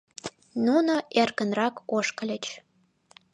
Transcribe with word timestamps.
Нуно 0.65 0.95
эркынрак 1.21 1.75
ошкыльыч. 1.97 2.45